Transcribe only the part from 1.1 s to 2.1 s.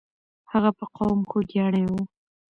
خوګیاڼی وو.